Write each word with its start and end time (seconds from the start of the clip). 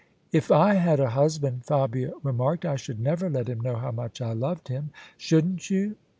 "If 0.31 0.49
I 0.49 0.73
had 0.73 0.99
a 0.99 1.11
husband," 1.11 1.63
Fabia 1.63 2.13
remarked," 2.23 2.65
I 2.65 2.75
should 2.75 2.99
never 2.99 3.29
let 3.29 3.47
him 3.47 3.61
know 3.61 3.75
how 3.75 3.91
much 3.91 4.19
I 4.19 4.33
loved 4.33 4.67
him." 4.67 4.89
"Shouldn't 5.15 5.69
you? 5.69 5.95